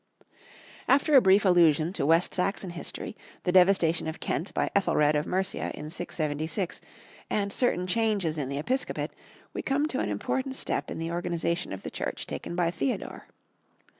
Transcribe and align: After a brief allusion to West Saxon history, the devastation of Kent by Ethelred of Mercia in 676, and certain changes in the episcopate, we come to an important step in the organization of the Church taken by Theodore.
After 0.87 1.13
a 1.13 1.21
brief 1.21 1.45
allusion 1.45 1.93
to 1.93 2.07
West 2.07 2.33
Saxon 2.33 2.71
history, 2.71 3.15
the 3.43 3.51
devastation 3.51 4.07
of 4.07 4.19
Kent 4.19 4.51
by 4.55 4.71
Ethelred 4.75 5.15
of 5.15 5.27
Mercia 5.27 5.69
in 5.75 5.91
676, 5.91 6.81
and 7.29 7.53
certain 7.53 7.85
changes 7.85 8.35
in 8.35 8.49
the 8.49 8.57
episcopate, 8.57 9.11
we 9.53 9.61
come 9.61 9.85
to 9.89 9.99
an 9.99 10.09
important 10.09 10.55
step 10.55 10.89
in 10.89 10.97
the 10.97 11.11
organization 11.11 11.71
of 11.71 11.83
the 11.83 11.91
Church 11.91 12.25
taken 12.25 12.55
by 12.55 12.71
Theodore. 12.71 13.27